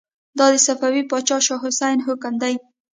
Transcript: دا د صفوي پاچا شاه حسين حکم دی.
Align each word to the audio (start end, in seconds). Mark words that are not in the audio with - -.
دا 0.37 0.45
د 0.53 0.55
صفوي 0.65 1.03
پاچا 1.09 1.37
شاه 1.45 1.61
حسين 1.63 1.97
حکم 2.07 2.33
دی. 2.41 2.53